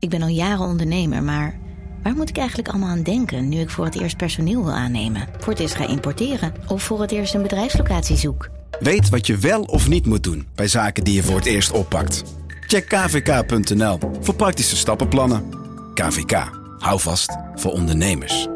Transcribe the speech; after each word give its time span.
Ik 0.00 0.08
ben 0.08 0.22
al 0.22 0.28
jaren 0.28 0.66
ondernemer, 0.66 1.22
maar 1.22 1.58
waar 2.02 2.14
moet 2.14 2.28
ik 2.28 2.36
eigenlijk 2.36 2.68
allemaal 2.68 2.88
aan 2.88 3.02
denken 3.02 3.48
nu 3.48 3.58
ik 3.58 3.70
voor 3.70 3.84
het 3.84 4.00
eerst 4.00 4.16
personeel 4.16 4.64
wil 4.64 4.72
aannemen, 4.72 5.28
voor 5.38 5.52
het 5.52 5.62
eerst 5.62 5.74
ga 5.74 5.88
importeren 5.88 6.54
of 6.68 6.82
voor 6.82 7.00
het 7.00 7.10
eerst 7.10 7.34
een 7.34 7.42
bedrijfslocatie 7.42 8.16
zoek? 8.16 8.48
Weet 8.78 9.08
wat 9.08 9.26
je 9.26 9.36
wel 9.36 9.62
of 9.62 9.88
niet 9.88 10.06
moet 10.06 10.22
doen 10.22 10.46
bij 10.54 10.68
zaken 10.68 11.04
die 11.04 11.14
je 11.14 11.22
voor 11.22 11.36
het 11.36 11.46
eerst 11.46 11.70
oppakt. 11.70 12.24
Check 12.66 12.88
kvk.nl 12.88 13.98
voor 14.20 14.34
praktische 14.34 14.76
stappenplannen. 14.76 15.44
KVK, 15.94 16.50
hou 16.78 17.00
vast 17.00 17.36
voor 17.54 17.72
ondernemers. 17.72 18.48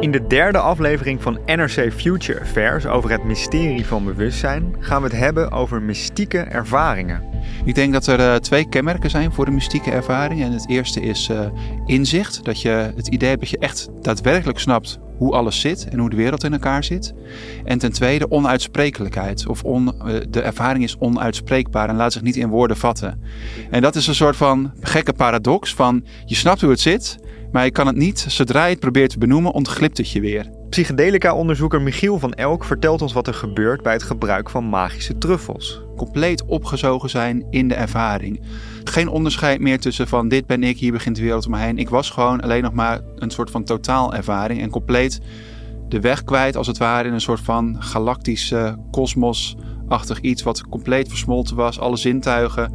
In 0.00 0.10
de 0.10 0.26
derde 0.28 0.58
aflevering 0.58 1.22
van 1.22 1.40
NRC 1.46 1.92
Future 1.92 2.40
Affairs 2.40 2.86
over 2.86 3.10
het 3.10 3.24
mysterie 3.24 3.86
van 3.86 4.04
bewustzijn 4.04 4.76
gaan 4.78 5.02
we 5.02 5.08
het 5.08 5.16
hebben 5.16 5.50
over 5.50 5.82
mystieke 5.82 6.38
ervaringen. 6.38 7.29
Ik 7.64 7.74
denk 7.74 7.92
dat 7.92 8.06
er 8.06 8.20
uh, 8.20 8.34
twee 8.34 8.68
kenmerken 8.68 9.10
zijn 9.10 9.32
voor 9.32 9.44
de 9.44 9.50
mystieke 9.50 9.90
ervaring. 9.90 10.42
En 10.42 10.52
het 10.52 10.68
eerste 10.68 11.00
is 11.00 11.28
uh, 11.28 11.40
inzicht. 11.86 12.44
Dat 12.44 12.62
je 12.62 12.92
het 12.96 13.08
idee 13.08 13.28
hebt 13.28 13.40
dat 13.40 13.50
je 13.50 13.58
echt 13.58 13.88
daadwerkelijk 14.00 14.58
snapt 14.58 14.98
hoe 15.16 15.32
alles 15.32 15.60
zit 15.60 15.88
en 15.88 15.98
hoe 15.98 16.10
de 16.10 16.16
wereld 16.16 16.44
in 16.44 16.52
elkaar 16.52 16.84
zit. 16.84 17.14
En 17.64 17.78
ten 17.78 17.92
tweede 17.92 18.30
onuitsprekelijkheid. 18.30 19.46
Of 19.46 19.64
uh, 19.64 19.88
de 20.28 20.40
ervaring 20.40 20.84
is 20.84 20.96
onuitspreekbaar 20.98 21.88
en 21.88 21.96
laat 21.96 22.12
zich 22.12 22.22
niet 22.22 22.36
in 22.36 22.48
woorden 22.48 22.76
vatten. 22.76 23.22
En 23.70 23.82
dat 23.82 23.94
is 23.94 24.06
een 24.06 24.14
soort 24.14 24.36
van 24.36 24.72
gekke 24.80 25.12
paradox 25.12 25.74
van 25.74 26.04
je 26.24 26.34
snapt 26.34 26.60
hoe 26.60 26.70
het 26.70 26.80
zit, 26.80 27.18
maar 27.52 27.64
je 27.64 27.70
kan 27.70 27.86
het 27.86 27.96
niet, 27.96 28.24
zodra 28.28 28.64
je 28.64 28.70
het 28.70 28.80
probeert 28.80 29.10
te 29.10 29.18
benoemen, 29.18 29.52
ontglipt 29.52 29.96
het 29.98 30.10
je 30.10 30.20
weer. 30.20 30.59
Psychedelica-onderzoeker 30.70 31.82
Michiel 31.82 32.18
van 32.18 32.32
Elk 32.32 32.64
vertelt 32.64 33.02
ons 33.02 33.12
wat 33.12 33.26
er 33.26 33.34
gebeurt 33.34 33.82
bij 33.82 33.92
het 33.92 34.02
gebruik 34.02 34.50
van 34.50 34.68
magische 34.68 35.18
truffels. 35.18 35.82
Compleet 35.96 36.44
opgezogen 36.44 37.10
zijn 37.10 37.46
in 37.50 37.68
de 37.68 37.74
ervaring. 37.74 38.40
Geen 38.84 39.08
onderscheid 39.08 39.60
meer 39.60 39.80
tussen 39.80 40.08
van 40.08 40.28
dit 40.28 40.46
ben 40.46 40.62
ik, 40.62 40.78
hier 40.78 40.92
begint 40.92 41.16
de 41.16 41.22
wereld 41.22 41.44
om 41.44 41.50
me 41.50 41.58
heen. 41.58 41.78
Ik 41.78 41.88
was 41.88 42.10
gewoon 42.10 42.40
alleen 42.40 42.62
nog 42.62 42.72
maar 42.72 43.00
een 43.16 43.30
soort 43.30 43.50
van 43.50 43.64
totaalervaring 43.64 44.60
en 44.60 44.70
compleet 44.70 45.20
de 45.88 46.00
weg 46.00 46.24
kwijt 46.24 46.56
als 46.56 46.66
het 46.66 46.78
ware 46.78 47.08
in 47.08 47.14
een 47.14 47.20
soort 47.20 47.40
van 47.40 47.76
galactische 47.82 48.76
kosmos-achtig 48.90 50.20
iets 50.20 50.42
wat 50.42 50.68
compleet 50.68 51.08
versmolten 51.08 51.56
was. 51.56 51.80
Alle 51.80 51.96
zintuigen 51.96 52.72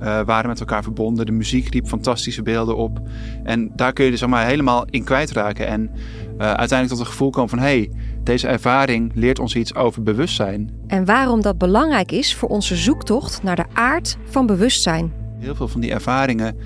uh, 0.00 0.20
waren 0.24 0.48
met 0.48 0.60
elkaar 0.60 0.82
verbonden. 0.82 1.26
De 1.26 1.32
muziek 1.32 1.72
riep 1.72 1.86
fantastische 1.86 2.42
beelden 2.42 2.76
op. 2.76 3.00
En 3.44 3.70
daar 3.76 3.92
kun 3.92 4.04
je 4.04 4.10
dus 4.10 4.22
allemaal 4.22 4.44
helemaal 4.44 4.84
in 4.90 5.04
kwijtraken. 5.04 5.66
En 5.66 5.90
uh, 5.90 6.38
uiteindelijk 6.38 6.88
tot 6.88 6.98
het 6.98 7.08
gevoel 7.08 7.30
komen 7.30 7.50
van... 7.50 7.58
hé, 7.58 7.64
hey, 7.64 7.90
deze 8.22 8.48
ervaring 8.48 9.12
leert 9.14 9.38
ons 9.38 9.54
iets 9.54 9.74
over 9.74 10.02
bewustzijn. 10.02 10.70
En 10.86 11.04
waarom 11.04 11.42
dat 11.42 11.58
belangrijk 11.58 12.12
is 12.12 12.34
voor 12.34 12.48
onze 12.48 12.76
zoektocht 12.76 13.42
naar 13.42 13.56
de 13.56 13.66
aard 13.72 14.16
van 14.24 14.46
bewustzijn. 14.46 15.12
Heel 15.38 15.54
veel 15.54 15.68
van 15.68 15.80
die 15.80 15.92
ervaringen 15.92 16.56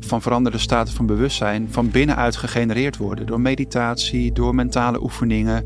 van 0.00 0.22
veranderde 0.22 0.58
staten 0.58 0.94
van 0.94 1.06
bewustzijn... 1.06 1.68
van 1.70 1.90
binnenuit 1.90 2.36
gegenereerd 2.36 2.96
worden. 2.96 3.26
Door 3.26 3.40
meditatie, 3.40 4.32
door 4.32 4.54
mentale 4.54 5.02
oefeningen... 5.02 5.64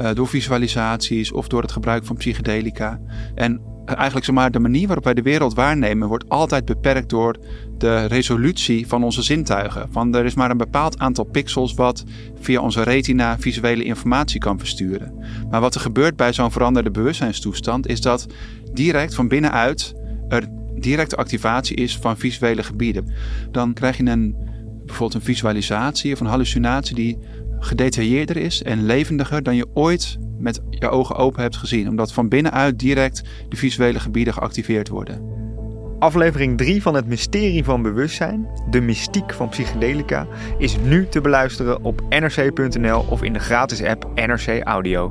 Uh, 0.00 0.10
door 0.14 0.28
visualisaties 0.28 1.32
of 1.32 1.48
door 1.48 1.62
het 1.62 1.72
gebruik 1.72 2.04
van 2.04 2.16
psychedelica. 2.16 3.00
En 3.34 3.60
eigenlijk 3.84 4.26
zomaar 4.26 4.50
de 4.50 4.58
manier 4.58 4.86
waarop 4.86 5.04
wij 5.04 5.14
de 5.14 5.22
wereld 5.22 5.54
waarnemen 5.54 6.08
wordt 6.08 6.28
altijd 6.28 6.64
beperkt 6.64 7.08
door 7.08 7.36
de 7.78 8.04
resolutie 8.04 8.86
van 8.86 9.04
onze 9.04 9.22
zintuigen. 9.22 9.88
Van 9.90 10.14
er 10.14 10.24
is 10.24 10.34
maar 10.34 10.50
een 10.50 10.56
bepaald 10.56 10.98
aantal 10.98 11.24
pixels 11.24 11.74
wat 11.74 12.04
via 12.40 12.60
onze 12.60 12.82
retina 12.82 13.38
visuele 13.38 13.84
informatie 13.84 14.40
kan 14.40 14.58
versturen. 14.58 15.14
Maar 15.50 15.60
wat 15.60 15.74
er 15.74 15.80
gebeurt 15.80 16.16
bij 16.16 16.32
zo'n 16.32 16.52
veranderde 16.52 16.90
bewustzijnstoestand 16.90 17.86
is 17.88 18.00
dat 18.00 18.26
direct 18.72 19.14
van 19.14 19.28
binnenuit 19.28 19.94
er 20.28 20.48
directe 20.74 21.16
activatie 21.16 21.76
is 21.76 21.96
van 21.96 22.16
visuele 22.16 22.62
gebieden. 22.62 23.12
Dan 23.50 23.72
krijg 23.72 23.96
je 23.96 24.04
een, 24.04 24.36
bijvoorbeeld 24.86 25.14
een 25.14 25.26
visualisatie 25.26 26.12
of 26.12 26.20
een 26.20 26.26
hallucinatie 26.26 26.94
die 26.94 27.18
gedetailleerder 27.58 28.36
is 28.36 28.62
en 28.62 28.86
levendiger 28.86 29.42
dan 29.42 29.56
je 29.56 29.66
ooit 29.74 30.18
met 30.42 30.60
je 30.70 30.88
ogen 30.88 31.16
open 31.16 31.42
hebt 31.42 31.56
gezien. 31.56 31.88
Omdat 31.88 32.12
van 32.12 32.28
binnenuit 32.28 32.78
direct 32.78 33.22
de 33.48 33.56
visuele 33.56 34.00
gebieden 34.00 34.34
geactiveerd 34.34 34.88
worden. 34.88 35.40
Aflevering 35.98 36.58
3 36.58 36.82
van 36.82 36.94
het 36.94 37.06
Mysterie 37.06 37.64
van 37.64 37.82
Bewustzijn, 37.82 38.46
de 38.70 38.80
mystiek 38.80 39.32
van 39.32 39.48
psychedelica, 39.48 40.26
is 40.58 40.76
nu 40.84 41.06
te 41.08 41.20
beluisteren 41.20 41.84
op 41.84 42.02
nrc.nl 42.08 43.04
of 43.08 43.22
in 43.22 43.32
de 43.32 43.38
gratis 43.38 43.82
app 43.82 44.10
NRC 44.14 44.60
Audio. 44.62 45.10